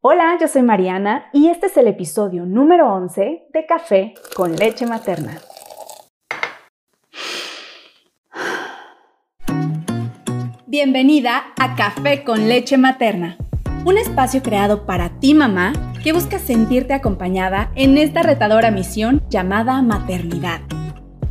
[0.00, 4.86] Hola, yo soy Mariana y este es el episodio número 11 de Café con leche
[4.86, 5.40] materna.
[10.68, 13.38] Bienvenida a Café con leche materna,
[13.84, 15.72] un espacio creado para ti mamá
[16.04, 20.60] que busca sentirte acompañada en esta retadora misión llamada maternidad.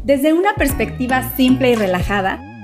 [0.04, 2.47] Desde una perspectiva simple y relajada,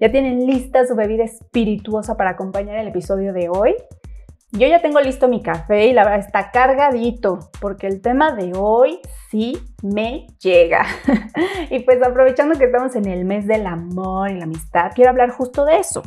[0.00, 3.74] ¿Ya tienen lista su bebida espirituosa para acompañar el episodio de hoy?
[4.52, 8.52] Yo ya tengo listo mi café y la verdad está cargadito porque el tema de
[8.56, 10.86] hoy sí me llega.
[11.70, 15.30] y pues aprovechando que estamos en el mes del amor y la amistad, quiero hablar
[15.30, 16.02] justo de eso.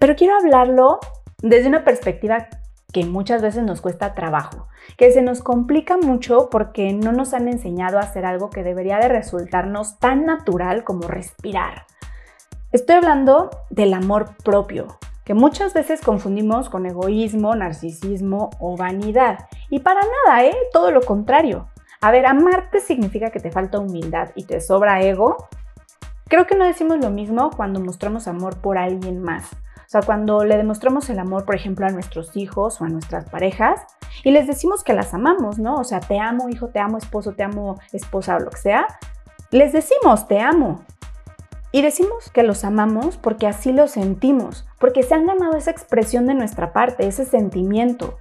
[0.00, 0.98] Pero quiero hablarlo
[1.40, 2.48] desde una perspectiva
[2.92, 7.46] que muchas veces nos cuesta trabajo, que se nos complica mucho porque no nos han
[7.46, 11.86] enseñado a hacer algo que debería de resultarnos tan natural como respirar
[12.72, 19.46] Estoy hablando del amor propio, que muchas veces confundimos con egoísmo, narcisismo o vanidad.
[19.70, 20.56] Y para nada, ¿eh?
[20.72, 21.68] Todo lo contrario.
[22.00, 25.48] A ver, amarte significa que te falta humildad y te sobra ego.
[26.26, 29.52] Creo que no decimos lo mismo cuando mostramos amor por alguien más.
[29.52, 33.30] O sea, cuando le demostramos el amor, por ejemplo, a nuestros hijos o a nuestras
[33.30, 33.82] parejas
[34.24, 35.76] y les decimos que las amamos, ¿no?
[35.76, 38.88] O sea, te amo, hijo, te amo, esposo, te amo, esposa o lo que sea.
[39.52, 40.84] Les decimos, te amo.
[41.72, 46.26] Y decimos que los amamos porque así lo sentimos, porque se han ganado esa expresión
[46.26, 48.18] de nuestra parte, ese sentimiento.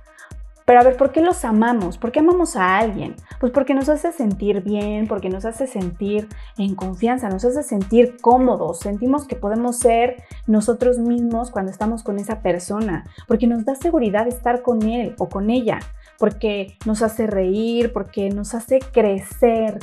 [0.66, 2.00] Pero a ver, ¿por qué los amamos?
[2.00, 3.16] ¿Por qué amamos a alguien?
[3.40, 8.18] Pues porque nos hace sentir bien, porque nos hace sentir en confianza, nos hace sentir
[8.20, 13.76] cómodos, sentimos que podemos ser nosotros mismos cuando estamos con esa persona, porque nos da
[13.76, 15.80] seguridad estar con él o con ella,
[16.18, 19.78] porque nos hace reír, porque nos hace crecer,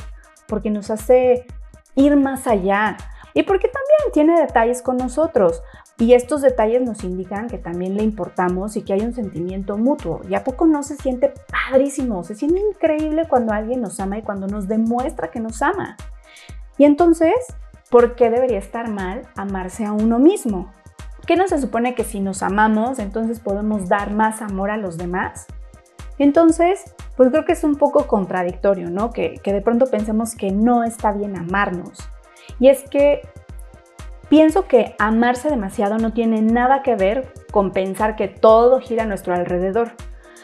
[0.47, 1.45] porque nos hace
[1.95, 2.97] ir más allá,
[3.33, 5.63] y porque también tiene detalles con nosotros.
[5.97, 10.21] Y estos detalles nos indican que también le importamos y que hay un sentimiento mutuo.
[10.29, 12.23] ¿Y a poco no se siente padrísimo?
[12.23, 15.97] Se siente increíble cuando alguien nos ama y cuando nos demuestra que nos ama.
[16.77, 17.33] Y entonces,
[17.89, 20.71] ¿por qué debería estar mal amarse a uno mismo?
[21.25, 24.97] ¿Qué no se supone que si nos amamos, entonces podemos dar más amor a los
[24.97, 25.45] demás?
[26.17, 26.83] Entonces,
[27.15, 29.11] pues creo que es un poco contradictorio, ¿no?
[29.11, 31.97] Que, que de pronto pensemos que no está bien amarnos.
[32.59, 33.21] Y es que
[34.29, 39.05] pienso que amarse demasiado no tiene nada que ver con pensar que todo gira a
[39.05, 39.91] nuestro alrededor,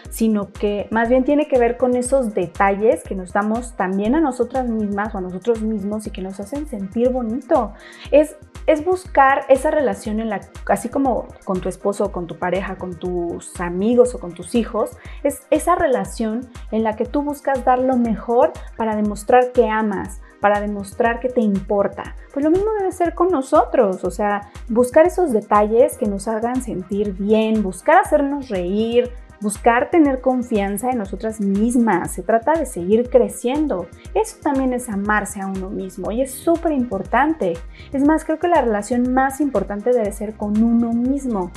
[0.09, 4.21] sino que más bien tiene que ver con esos detalles que nos damos también a
[4.21, 7.73] nosotras mismas o a nosotros mismos y que nos hacen sentir bonito.
[8.11, 12.38] Es, es buscar esa relación en la, así como con tu esposo o con tu
[12.38, 14.91] pareja, con tus amigos o con tus hijos,
[15.23, 20.21] es esa relación en la que tú buscas dar lo mejor para demostrar que amas,
[20.39, 22.16] para demostrar que te importa.
[22.33, 26.61] Pues lo mismo debe ser con nosotros, o sea, buscar esos detalles que nos hagan
[26.61, 29.11] sentir bien, buscar hacernos reír,
[29.41, 32.11] buscar tener confianza en nosotras mismas.
[32.11, 33.88] Se trata de seguir creciendo.
[34.13, 37.53] Eso también es amarse a uno mismo y es súper importante.
[37.94, 41.51] Es más, creo que la relación más importante debe ser con uno mismo.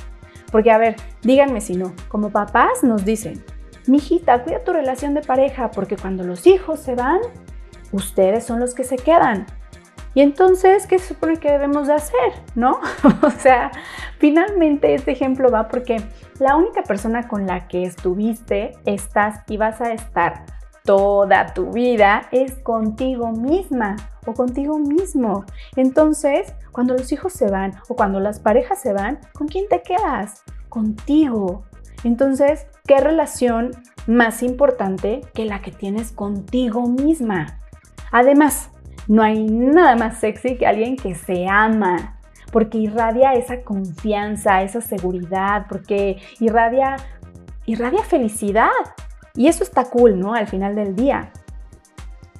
[0.50, 3.42] Porque, a ver, díganme si no, como papás nos dicen,
[3.86, 7.20] mijita, cuida tu relación de pareja porque cuando los hijos se van,
[7.92, 9.46] ustedes son los que se quedan.
[10.14, 12.32] Y entonces, ¿qué se supone que debemos de hacer?
[12.54, 12.80] ¿No?
[13.22, 13.70] o sea,
[14.18, 16.02] finalmente este ejemplo va porque
[16.38, 20.44] la única persona con la que estuviste, estás y vas a estar
[20.84, 25.44] toda tu vida es contigo misma o contigo mismo.
[25.76, 29.82] Entonces, cuando los hijos se van o cuando las parejas se van, ¿con quién te
[29.82, 30.42] quedas?
[30.68, 31.64] Contigo.
[32.04, 33.70] Entonces, ¿qué relación
[34.06, 37.58] más importante que la que tienes contigo misma?
[38.12, 38.70] Además,
[39.08, 42.20] no hay nada más sexy que alguien que se ama,
[42.52, 46.96] porque irradia esa confianza, esa seguridad, porque irradia,
[47.66, 48.68] irradia felicidad.
[49.34, 50.34] Y eso está cool, ¿no?
[50.34, 51.32] Al final del día.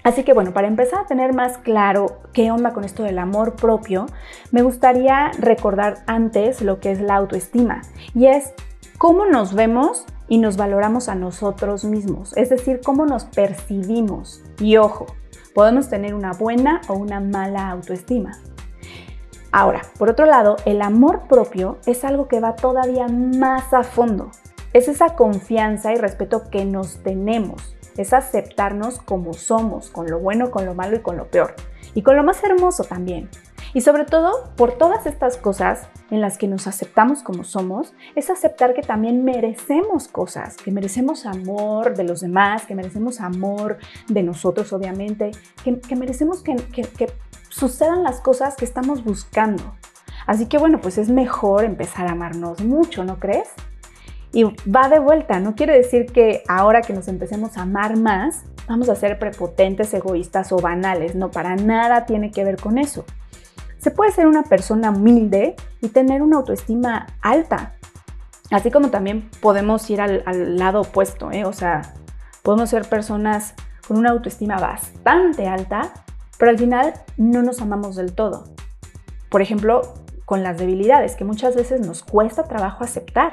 [0.05, 3.55] Así que bueno, para empezar a tener más claro qué onda con esto del amor
[3.55, 4.07] propio,
[4.51, 7.83] me gustaría recordar antes lo que es la autoestima.
[8.15, 8.53] Y es
[8.99, 12.37] cómo nos vemos y nos valoramos a nosotros mismos.
[12.37, 14.43] Es decir, cómo nos percibimos.
[14.59, 15.07] Y ojo,
[15.55, 18.39] Podemos tener una buena o una mala autoestima.
[19.51, 24.31] Ahora, por otro lado, el amor propio es algo que va todavía más a fondo.
[24.73, 27.77] Es esa confianza y respeto que nos tenemos.
[27.99, 31.55] Es aceptarnos como somos, con lo bueno, con lo malo y con lo peor.
[31.95, 33.29] Y con lo más hermoso también.
[33.75, 38.29] Y sobre todo, por todas estas cosas en las que nos aceptamos como somos, es
[38.29, 43.79] aceptar que también merecemos cosas, que merecemos amor de los demás, que merecemos amor
[44.09, 45.31] de nosotros, obviamente,
[45.65, 47.11] que, merecemos que, que
[47.49, 49.75] sucedan las cosas que estamos buscando.
[50.27, 53.49] Así que bueno, pues es mejor empezar a amarnos mucho, ¿no crees?
[54.33, 58.45] Y va de vuelta, no quiere decir que ahora que nos empecemos a amar más,
[58.69, 63.05] vamos a ser prepotentes, egoístas o banales, no, para nada tiene que ver con eso.
[63.83, 67.75] Se puede ser una persona humilde y tener una autoestima alta.
[68.53, 71.45] Así como también podemos ir al, lado opuesto, ¿eh?
[71.45, 71.95] o sea,
[72.43, 73.55] podemos ser personas
[73.89, 75.93] con una autoestima bastante alta,
[76.39, 78.45] pero al final no nos amamos del todo.
[79.29, 79.95] Por ejemplo,
[80.27, 83.33] con las debilidades, que muchas veces nos cuesta trabajo aceptar.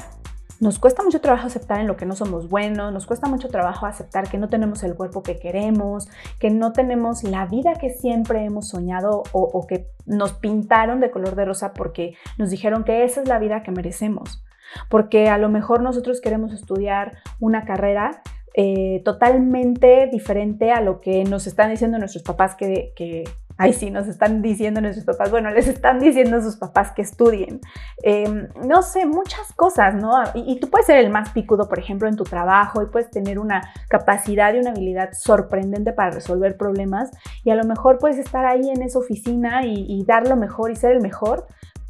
[0.59, 3.85] Nos cuesta mucho trabajo aceptar en lo que no somos buenos, nos cuesta mucho trabajo
[3.85, 8.43] aceptar que no tenemos el cuerpo que queremos, que no tenemos la vida que siempre
[8.43, 13.21] hemos soñado o, que nos pintaron de color de rosa porque nos dijeron que esa
[13.21, 14.43] es la vida que merecemos.
[14.89, 18.21] Porque a lo mejor nosotros queremos estudiar una carrera
[18.53, 23.23] eh, totalmente diferente a lo que nos están diciendo nuestros papás que, que,
[23.61, 27.01] Ay, sí, nos están diciendo nuestros papás, bueno, les están diciendo a sus papás que
[27.01, 27.59] estudien.
[28.01, 30.13] Em, no sé, muchas cosas, ¿no?
[30.33, 33.37] Y, tú puedes ser el más picudo, por ejemplo, en tu trabajo y puedes tener
[33.37, 37.11] una capacidad y una habilidad sorprendente para resolver problemas
[37.43, 40.77] y a lo mejor puedes estar ahí en esa oficina y, dar lo mejor y
[40.77, 41.45] ser el mejor,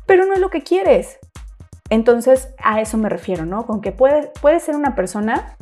[0.08, 1.20] pero no es lo que quieres.
[1.92, 3.68] Entonces, a eso me refiero, ¿no?
[3.68, 5.56] Con que puedes puede ser una persona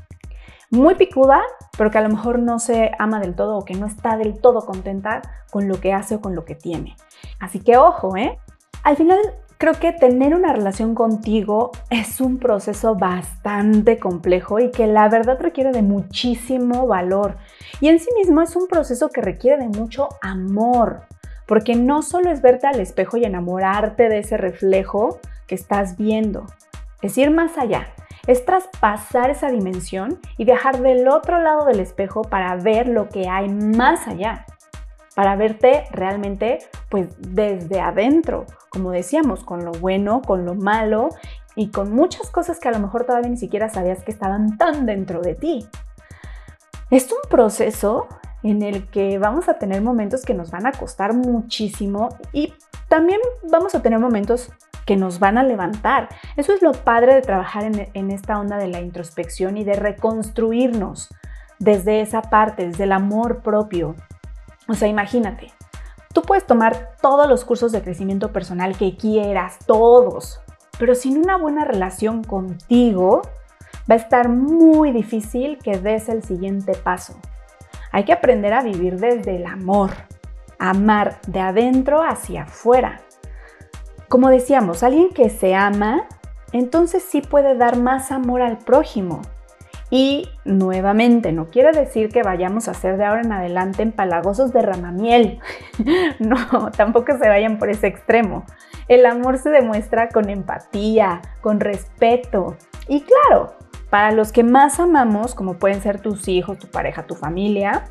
[0.69, 1.41] muy picuda,
[1.77, 4.39] pero que a lo mejor no se ama del todo o que no está del
[4.39, 5.21] todo contenta
[5.51, 6.95] con lo que hace o con lo que tiene.
[7.39, 8.37] Así que ojo, ¿eh?
[8.83, 9.19] Al final
[9.57, 15.39] creo que tener una relación contigo es un proceso bastante complejo y que la verdad
[15.39, 17.37] requiere de muchísimo valor.
[17.79, 21.01] Y en sí mismo es un proceso que requiere de mucho amor,
[21.47, 26.45] porque no solo es verte al espejo y enamorarte de ese reflejo que estás viendo,
[27.01, 27.87] es ir más allá
[28.27, 33.27] es traspasar esa dimensión y viajar del otro lado del espejo para ver lo que
[33.27, 34.45] hay más allá,
[35.15, 36.59] para verte realmente
[36.89, 41.09] pues desde adentro, como decíamos, con lo bueno, con lo malo
[41.55, 44.85] y con muchas cosas que a lo mejor todavía ni siquiera sabías que estaban tan
[44.85, 45.67] dentro de ti.
[46.91, 48.07] Es un proceso
[48.43, 52.53] en el que vamos a tener momentos que nos van a costar muchísimo y
[52.87, 53.19] también
[53.49, 54.51] vamos a tener momentos
[54.87, 56.07] que nos van a levantar.
[56.37, 57.63] Eso es lo padre de trabajar
[57.93, 61.09] en, esta onda de la introspección y de reconstruirnos
[61.59, 63.95] desde esa parte, desde el amor propio.
[64.67, 65.51] O sea, imagínate,
[66.13, 70.39] tú puedes tomar todos los cursos de crecimiento personal que quieras, todos,
[70.79, 73.21] pero sin una buena relación contigo,
[73.89, 77.19] va a estar muy difícil que des el siguiente paso.
[77.91, 79.91] Hay que aprender a vivir desde el amor,
[80.59, 83.01] amar de adentro hacia afuera.
[84.09, 86.07] Como decíamos, alguien que se ama,
[86.53, 89.21] entonces sí puede dar más amor al prójimo.
[89.89, 94.61] Y nuevamente, no quiere decir que vayamos a ser de ahora en adelante empalagosos de
[94.61, 95.39] ramamiel.
[96.19, 98.45] no, tampoco se vayan por ese extremo.
[98.87, 102.57] El amor se demuestra con empatía, con respeto.
[102.87, 103.55] Y claro,
[103.89, 107.85] para los que más amamos, como pueden ser tus hijos, tu pareja, tu familia,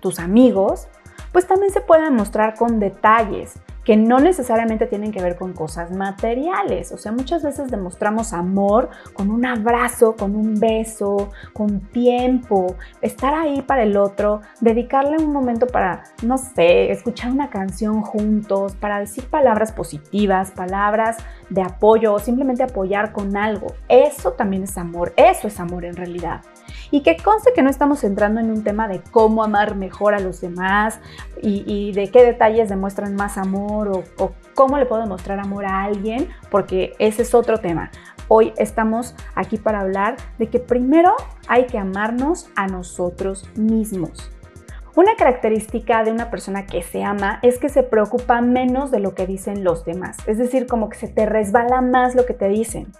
[0.00, 0.88] tus amigos,
[1.32, 5.90] pues también se puede demostrar con detalles, que no necesariamente tienen que ver con cosas
[5.90, 6.92] materiales.
[6.92, 13.34] O sea, muchas veces demostramos amor con un abrazo, con un beso, con tiempo, estar
[13.34, 19.00] ahí para el otro, dedicarle un momento para, no sé, escuchar una canción juntos, para
[19.00, 21.16] decir palabras positivas, palabras
[21.50, 23.74] de apoyo o simplemente apoyar con algo.
[23.88, 26.42] Eso también es amor, eso es amor en realidad.
[26.90, 30.20] Y que conste que no estamos entrando en un tema de cómo amar mejor a
[30.20, 31.00] los demás
[31.40, 35.84] y, de qué detalles demuestran más amor o, o cómo le puedo demostrar amor a
[35.84, 37.90] alguien, porque ese es otro tema.
[38.28, 41.14] Hoy estamos aquí para hablar de que primero
[41.48, 44.30] hay que amarnos a nosotros mismos.
[44.94, 49.14] Una característica de una persona que se ama es que se preocupa menos de lo
[49.14, 52.48] que dicen los demás, es decir, como que se te resbala más lo que te
[52.48, 52.92] dicen.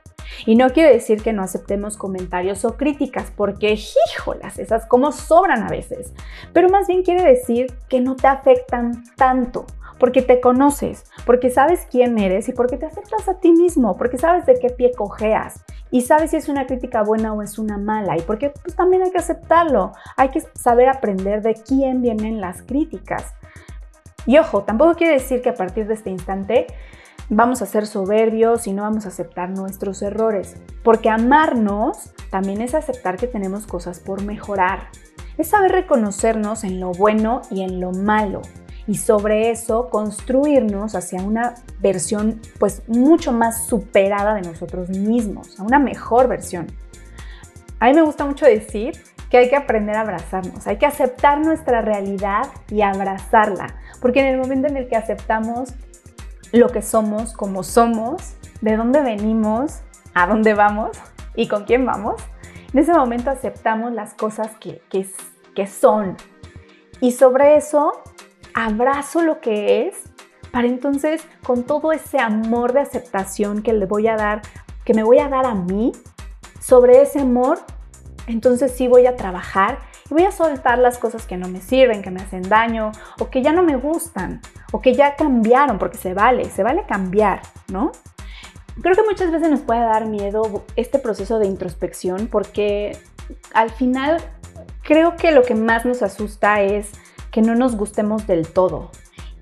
[0.47, 3.79] Y no quiere decir que no aceptemos comentarios o críticas, porque
[4.17, 6.13] híjolas, esas como sobran a veces.
[6.53, 9.67] Pero más bien quiere decir que no te afectan tanto,
[9.99, 14.19] porque te conoces, porque sabes quién eres y porque te aceptas a ti mismo, porque
[14.19, 17.79] sabes de qué pie cojeas y sabes si es una crítica buena o es una
[17.79, 22.41] mala y porque pues también hay que aceptarlo, hay que saber aprender de quién vienen
[22.41, 23.35] las críticas.
[24.27, 26.67] Y ojo, tampoco quiere decir que a partir de este instante
[27.35, 30.57] vamos a ser soberbios y no vamos a aceptar nuestros errores.
[30.85, 34.89] Porque amarnos también es aceptar que tenemos cosas por mejorar.
[35.39, 38.43] Es saber reconocernos en lo bueno y en lo malo.
[38.87, 45.63] Y sobre eso construirnos hacia una versión pues mucho más superada de nosotros mismos, a
[45.63, 46.67] una mejor versión.
[47.79, 51.39] A mí me gusta mucho decir que hay que aprender a abrazarnos, hay que aceptar
[51.41, 55.75] nuestra realidad y abrazarla, porque en el momento en el que aceptamos
[56.53, 59.81] lo que somos, como somos, de dónde venimos,
[60.15, 60.97] a dónde vamos
[61.35, 62.23] y con quién vamos,
[62.73, 65.07] en ese momento aceptamos las cosas que, que,
[65.55, 66.17] que son.
[67.01, 67.93] Y sobre eso
[68.55, 69.97] abrazo lo que es
[70.51, 74.43] para entonces con todo ese amor de aceptación que le voy a dar,
[74.85, 75.93] que me voy a dar a mí,
[76.61, 77.59] sobre ese amor,
[78.27, 79.79] entonces sí voy a trabajar
[80.09, 83.31] y voy a soltar las cosas que no me sirven, que me hacen daño o
[83.31, 84.41] que ya no me gustan
[84.73, 87.93] o que ya cambiaron, porque se vale, se vale cambiar, ¿no?
[88.81, 92.99] Creo que muchas veces nos puede dar miedo este proceso de introspección porque
[93.53, 94.21] al final
[94.83, 96.91] creo que lo que más nos asusta es
[97.31, 98.91] que no nos gustemos del todo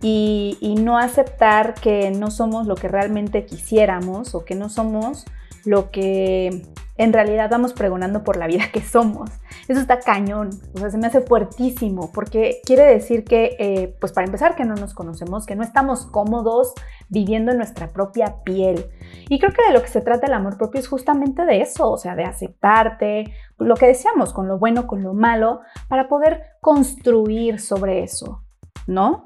[0.03, 5.27] y, no aceptar que no somos lo que realmente quisiéramos o que no somos
[5.65, 6.67] lo que
[7.01, 9.31] en realidad vamos pregonando por la vida que somos.
[9.69, 14.13] Eso está cañón, o sea, se me hace fuertísimo, porque quiere decir que, eh, pues
[14.13, 16.75] para empezar, que no nos conocemos, que no estamos cómodos
[17.09, 18.85] viviendo en nuestra propia piel.
[19.31, 21.91] Y creo que de lo que se trata el amor propio es justamente de eso,
[21.91, 26.43] o sea, de aceptarte, lo que decíamos, con lo bueno, con lo malo, para poder
[26.61, 28.45] construir sobre eso,
[28.87, 29.23] ¿no?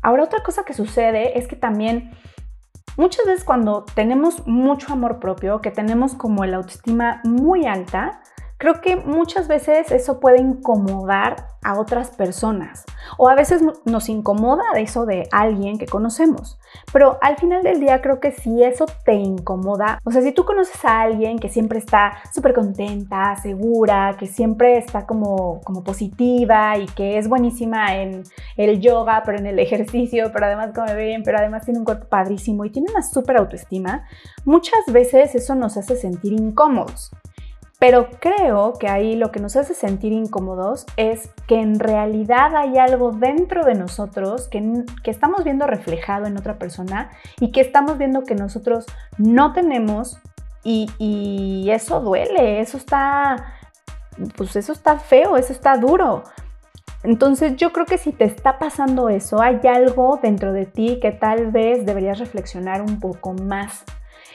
[0.00, 2.12] Ahora, otra cosa que sucede es que también
[2.96, 8.20] Muchas veces cuando tenemos mucho amor propio, que tenemos como el autoestima muy alta,
[8.62, 12.84] Creo que muchas veces eso puede incomodar a otras personas
[13.18, 16.60] o a veces nos incomoda eso de alguien que conocemos.
[16.92, 20.44] Pero al final del día creo que si eso te incomoda, o sea, si tú
[20.44, 26.78] conoces a alguien que siempre está súper contenta, segura, que siempre está como, como positiva
[26.78, 28.22] y que es buenísima en
[28.56, 32.06] el yoga, pero en el ejercicio, pero además come bien, pero además tiene un cuerpo
[32.06, 34.06] padrísimo y tiene una súper autoestima,
[34.44, 37.10] muchas veces eso nos hace sentir incómodos.
[37.82, 42.78] Pero creo que ahí lo que nos hace sentir incómodos es que en realidad hay
[42.78, 47.10] algo dentro de nosotros que, estamos viendo reflejado en otra persona
[47.40, 48.86] y que estamos viendo que nosotros
[49.18, 50.20] no tenemos
[50.62, 53.56] y, y eso duele, eso está,
[54.36, 56.22] pues eso está feo, eso está duro.
[57.02, 61.10] Entonces yo creo que si te está pasando eso, hay algo dentro de ti que
[61.10, 63.82] tal vez deberías reflexionar un poco más.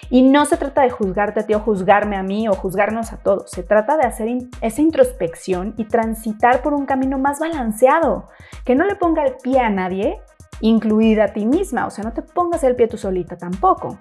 [0.09, 3.17] Y no se trata de juzgarte a ti o juzgarme a mí o juzgarnos a
[3.17, 3.51] todos.
[3.51, 4.29] Se trata de hacer
[4.61, 8.29] esa introspección y transitar por un camino más balanceado,
[8.63, 10.21] que no le ponga el pie a nadie,
[10.61, 11.85] incluida a ti misma.
[11.87, 13.97] O sea, no te pongas el pie tú solita tampoco.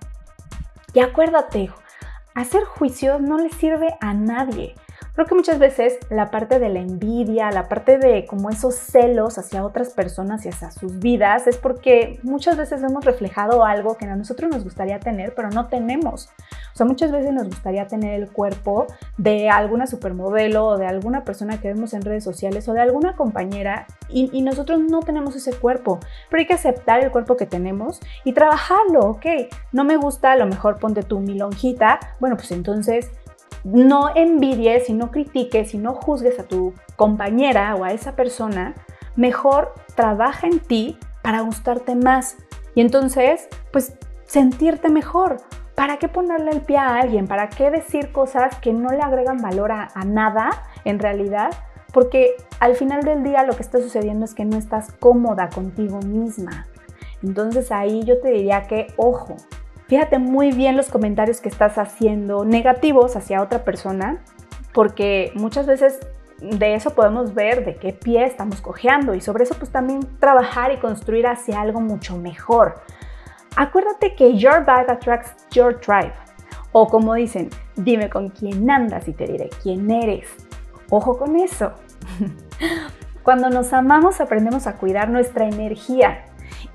[0.94, 1.70] Y acuérdate,
[2.34, 4.74] hacer juicios no le sirve a nadie.
[5.16, 9.38] Creo que muchas veces la parte de la envidia, la parte de como esos celos
[9.38, 14.04] hacia otras personas y hacia sus vidas es porque muchas veces hemos reflejado algo que
[14.04, 16.28] a nosotros nos gustaría tener, pero no tenemos.
[16.74, 21.24] O sea, muchas veces nos gustaría tener el cuerpo de alguna supermodelo o de alguna
[21.24, 25.34] persona que vemos en redes sociales o de alguna compañera y, y nosotros no tenemos
[25.34, 29.24] ese cuerpo, pero hay que aceptar el cuerpo que tenemos y trabajarlo, ok.
[29.72, 33.10] No me gusta, a lo mejor ponte tu mi lonjita, bueno, pues entonces
[33.72, 38.74] no envidies y no critiques y no juzgues a tu compañera o a esa persona,
[39.16, 42.36] mejor trabaja en ti para gustarte más
[42.76, 43.94] y entonces, pues
[44.26, 45.38] sentirte mejor.
[45.74, 47.26] ¿Para qué ponerle el pie a alguien?
[47.26, 50.50] ¿Para qué decir cosas que no le agregan valor a, a nada
[50.84, 51.50] en realidad?
[51.92, 56.00] Porque al final del día lo que está sucediendo es que no estás cómoda contigo
[56.00, 56.66] misma.
[57.22, 59.36] Entonces ahí yo te diría que, ojo,
[59.88, 64.18] Fíjate muy bien los comentarios que estás haciendo negativos hacia otra persona,
[64.72, 66.00] porque muchas veces
[66.40, 70.72] de eso podemos ver de qué pie estamos cojeando y sobre eso pues también trabajar
[70.72, 72.82] y construir hacia algo mucho mejor.
[73.56, 76.12] Acuérdate que your vibe attracts your tribe.
[76.72, 80.28] O como dicen, dime con quién andas y te diré quién eres.
[80.90, 81.72] Ojo con eso.
[83.22, 86.25] Cuando nos amamos aprendemos a cuidar nuestra energía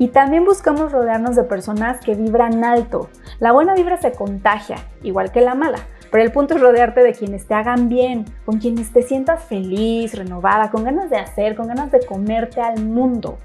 [0.02, 3.08] y también buscamos rodearnos de personas que vibran alto.
[3.38, 5.78] La buena vibra se contagia, igual que la mala.
[6.10, 10.18] Pero el punto es rodearte de quienes te hagan bien, con quienes te sientas feliz,
[10.18, 13.38] renovada, con ganas de hacer, con ganas de comerte al mundo.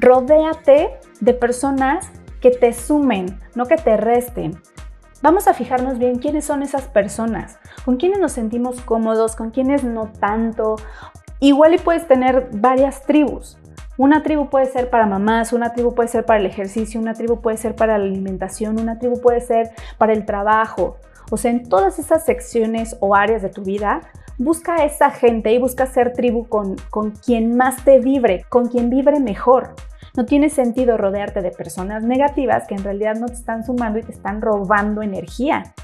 [0.00, 0.90] Rodéate
[1.20, 4.60] de personas que te sumen, no que te resten.
[5.22, 9.84] Vamos a fijarnos bien quiénes son esas personas, con quienes nos sentimos cómodos, con quienes
[9.84, 10.74] no tanto.
[11.38, 13.56] Igual y puedes tener varias tribus,
[13.98, 17.40] Una tribu puede ser para mamás, una tribu puede ser para el ejercicio, una tribu
[17.40, 20.96] puede ser para la alimentación, una tribu puede ser para el trabajo.
[21.30, 24.00] O sea, en todas esas secciones o áreas de tu vida,
[24.38, 28.68] busca a esa gente y busca ser tribu con, con quien más te vibre, con
[28.68, 29.74] quien vibre mejor.
[30.14, 34.02] No tiene sentido rodearte de personas negativas que en realidad no te están sumando y
[34.02, 35.74] te están robando energía.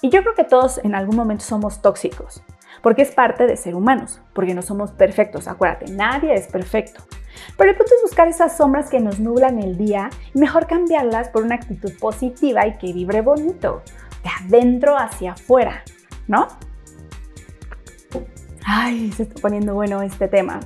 [0.00, 2.42] Y yo creo que todos en algún momento somos tóxicos,
[2.86, 5.48] porque es parte de ser humanos, porque no somos perfectos.
[5.48, 7.02] Acuérdate, nadie es perfecto.
[7.56, 11.30] Pero el punto es buscar esas sombras que nos nublan el día y mejor cambiarlas
[11.30, 13.82] por una actitud positiva y que vibre bonito,
[14.22, 15.82] de adentro hacia afuera,
[16.28, 16.46] ¿no?
[18.64, 20.60] Ay, se está poniendo bueno este tema.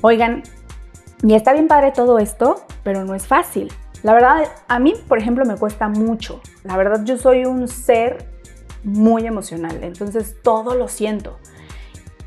[0.00, 0.44] Oigan,
[1.22, 3.70] y está bien padre todo esto, pero no es fácil.
[4.02, 6.40] La verdad, a mí, por ejemplo, me cuesta mucho.
[6.62, 8.33] La verdad, yo soy un ser
[8.84, 11.38] muy emocional, entonces todo lo siento.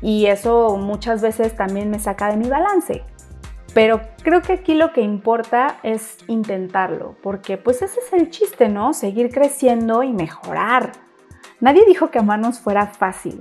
[0.02, 3.02] Y eso muchas veces también me saca de mi balance.
[3.74, 8.68] Pero creo que aquí lo que importa es intentarlo, porque pues ese es el chiste,
[8.68, 8.92] ¿no?
[8.92, 10.92] Seguir creciendo y mejorar.
[11.60, 13.40] Nadie dijo que amarnos fuera fácil.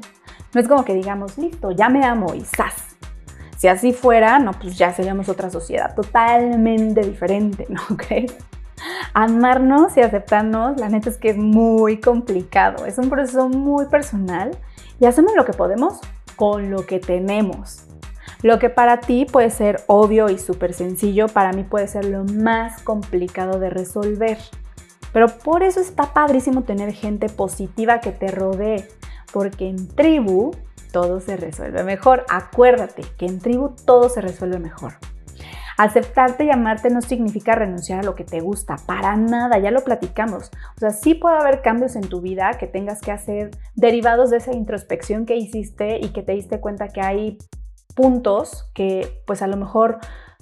[0.53, 2.97] No es como que digamos, listo, ya me amo y ¡zas!
[3.57, 8.35] Si así fuera, no, pues ya seríamos otra sociedad totalmente diferente, ¿no crees?
[9.13, 14.57] Amarnos y aceptarnos, la neta es que es muy complicado, es un proceso muy personal
[14.99, 15.99] y hacemos lo que podemos
[16.35, 17.83] con lo que tenemos.
[18.43, 22.23] Lo que para ti puede ser obvio y súper sencillo, para mí puede ser lo
[22.23, 24.37] más complicado de resolver.
[25.11, 28.87] Pero por eso está padrísimo tener gente positiva que te rodee,
[29.33, 30.51] porque en tribu
[30.91, 32.25] todo se resuelve mejor.
[32.29, 34.93] Acuérdate que en tribu todo se resuelve mejor.
[35.77, 39.83] Aceptarte y amarte no significa renunciar a lo que te gusta, para nada, ya lo
[39.83, 40.49] platicamos.
[40.75, 44.37] O sea, sí puede haber cambios en tu vida que tengas que hacer derivados de
[44.37, 47.37] esa introspección que hiciste y que te diste cuenta que hay
[47.95, 49.99] puntos que pues a lo mejor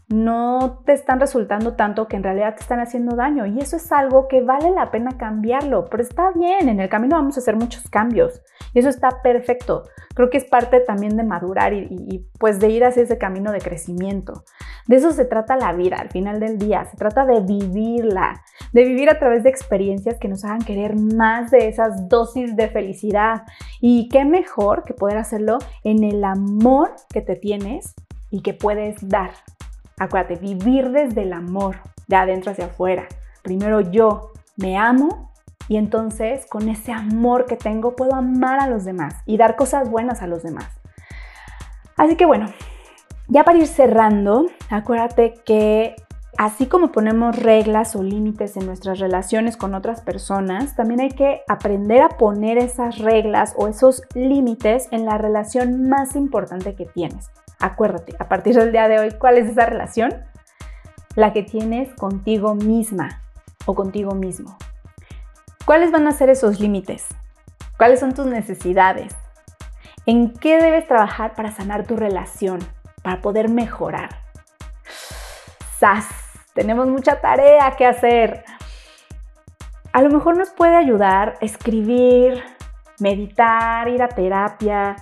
[0.07, 3.45] no te están resultando tanto que en realidad te están haciendo daño.
[3.45, 7.15] Y eso es algo que vale la pena cambiarlo, pero está bien, en el camino
[7.15, 8.41] vamos a hacer muchos cambios
[8.73, 9.83] y eso está perfecto.
[10.13, 13.59] Creo que es parte también de madurar y, pues de ir hacia ese camino de
[13.59, 14.43] crecimiento.
[14.87, 18.83] De eso se trata la vida al final del día, se trata de vivirla, de
[18.83, 23.43] vivir a través de experiencias que nos hagan querer más de esas dosis de felicidad.
[23.81, 27.93] Y qué mejor que poder hacerlo en el amor que te tienes
[28.29, 29.31] y que puedes dar.
[29.97, 31.77] Acuérdate, vivir desde el amor,
[32.07, 33.07] de adentro hacia afuera.
[33.41, 35.31] Primero yo me amo
[35.67, 39.89] y entonces con ese amor que tengo puedo amar a los demás y dar cosas
[39.89, 40.67] buenas a los demás.
[41.97, 42.47] Así que bueno,
[43.27, 45.95] ya para ir cerrando, acuérdate que
[46.37, 51.41] así como ponemos reglas o límites en nuestras relaciones con otras personas, también hay que
[51.47, 57.29] aprender a poner esas reglas o esos límites en la relación más importante que tienes.
[57.65, 60.13] Acuérdate, a partir del día de hoy, ¿cuál es esa relación?
[61.15, 63.23] La que tienes contigo misma
[63.65, 64.55] o contigo mismo.
[65.65, 67.07] ¿Cuáles van a ser esos límites?
[67.75, 69.15] ¿Cuáles son tus necesidades?
[70.05, 72.59] ¿En qué debes trabajar para sanar tu relación?
[73.01, 74.09] Para poder mejorar.
[75.79, 76.05] ¡Sas!
[76.53, 78.45] Tenemos mucha tarea que hacer.
[79.91, 82.43] A lo mejor nos puede ayudar escribir,
[82.99, 84.97] meditar, ir a terapia,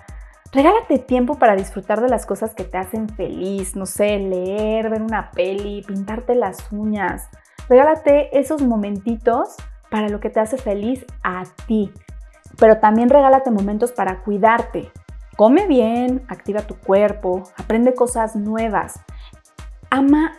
[0.54, 5.02] Regálate tiempo para disfrutar de las cosas que te hacen feliz, no sé, leer, ver
[5.02, 7.28] una peli, pintarte las uñas.
[7.68, 9.56] Regálate esos momentitos
[9.90, 11.92] para lo que te hace feliz a ti.
[12.60, 14.92] Pero también regálate momentos para cuidarte.
[15.38, 19.00] Come bien, activa tu cuerpo, aprende cosas nuevas.
[19.90, 20.34] Ama,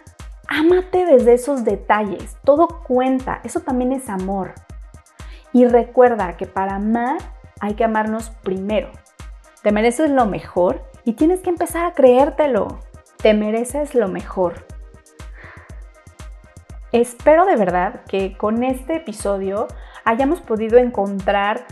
[0.46, 2.36] ámate desde esos detalles.
[2.44, 4.54] Todo cuenta, eso también es amor.
[5.52, 7.18] Y recuerda que para amar
[7.58, 8.90] hay que amarnos primero.
[9.64, 12.80] Te mereces lo mejor y tienes que empezar a creértelo.
[13.16, 14.66] Te mereces lo mejor.
[16.92, 19.66] Espero de verdad que con este episodio
[20.04, 21.64] hayamos podido encontrar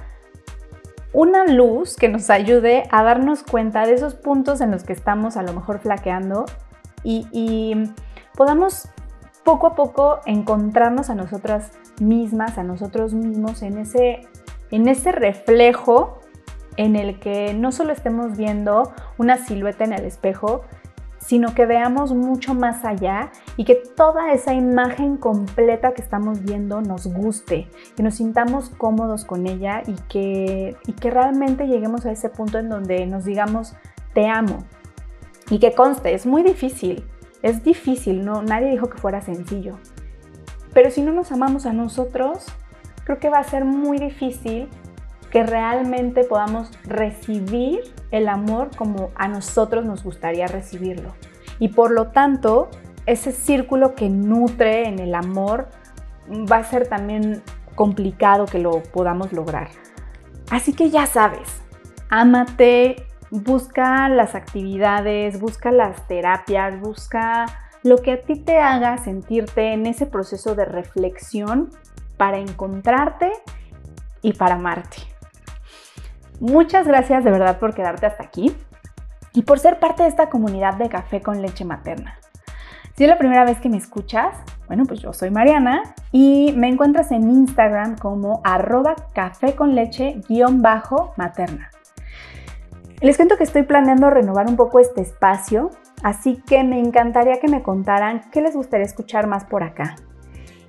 [1.13, 5.37] una luz que nos ayude a darnos cuenta de esos puntos en los que estamos
[5.37, 6.47] a lo mejor flaqueando
[7.05, 7.75] y,
[8.35, 8.89] podamos
[9.45, 14.27] poco a poco encontrarnos a nosotras mismas, a nosotros mismos en ese,
[14.71, 16.22] en ese reflejo
[16.77, 20.63] en el que no solo estemos viendo una silueta en el espejo,
[21.19, 26.81] sino que veamos mucho más allá y que toda esa imagen completa que estamos viendo
[26.81, 32.13] nos guste, que nos sintamos cómodos con ella y que, y que realmente lleguemos a
[32.13, 33.75] ese punto en donde nos digamos
[34.15, 34.65] te amo.
[35.49, 37.05] Y que conste, es muy difícil,
[37.43, 39.79] es difícil, no, nadie dijo que fuera sencillo.
[40.73, 42.47] Pero si no nos amamos a nosotros,
[43.05, 44.69] creo que va a ser muy difícil
[45.33, 51.15] que realmente podamos recibir el amor como a nosotros nos gustaría recibirlo.
[51.59, 52.71] y por lo tanto
[53.07, 55.69] ese círculo que nutre en el amor
[56.31, 57.43] va a ser también
[57.75, 59.69] complicado que lo podamos lograr.
[60.51, 61.63] Así que ya sabes,
[62.11, 67.47] ámate, busca las actividades, busca las terapias, busca
[67.83, 71.71] lo que a ti te haga sentirte en ese proceso de reflexión
[72.17, 73.31] para encontrarte
[74.21, 75.12] y para amarte.
[76.43, 78.53] Muchas gracias de verdad por quedarte hasta aquí
[79.33, 82.19] y por ser parte de esta comunidad de café con leche materna.
[82.97, 84.35] Si es la primera vez que me escuchas,
[84.67, 90.21] bueno, pues yo soy Mariana y me encuentras en Instagram como arroba café con leche
[90.29, 91.71] guion bajo materna.
[93.01, 95.71] Les cuento que estoy planeando renovar un poco este espacio,
[96.03, 99.95] así que me encantaría que me contaran qué les gustaría escuchar más por acá.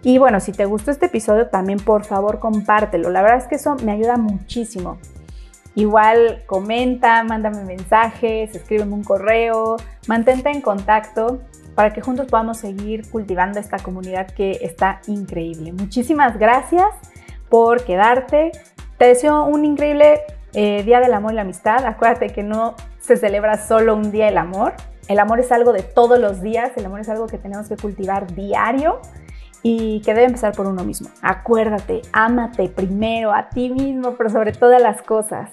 [0.03, 3.09] Y bueno, si te gustó este episodio, también por favor compártelo.
[3.09, 4.99] La verdad es que eso me ayuda muchísimo.
[5.75, 11.41] Igual comenta, mándame mensajes, escríbeme un correo, mantente en contacto
[11.75, 15.73] para que juntos podamos seguir cultivando esta comunidad que está increíble.
[15.73, 16.87] Muchísimas gracias
[17.49, 18.51] por quedarte.
[18.97, 20.21] Te deseo un increíble
[20.53, 21.85] eh, Día del Amor y la Amistad.
[21.85, 24.73] Acuérdate que no se celebra solo un día el amor.
[25.07, 27.75] El amor es algo de todos los días, el amor es algo que tenemos que
[27.75, 29.01] cultivar diario
[29.61, 31.09] y que debe empezar por uno mismo.
[31.21, 35.49] Acuérdate, ámate primero a ti mismo, pero sobre todas las cosas.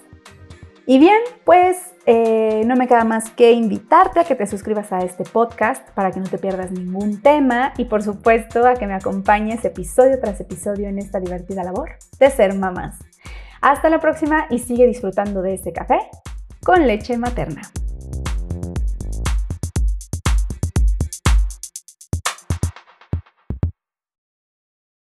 [0.86, 5.00] Y bien, pues eh, no me queda más que invitarte a que te suscribas a
[5.00, 8.94] este podcast para que no te pierdas ningún tema y por supuesto a que me
[8.94, 12.98] acompañes episodio tras episodio en esta divertida labor de ser mamás.
[13.60, 16.00] Hasta la próxima y sigue disfrutando de este café
[16.64, 17.62] con leche materna.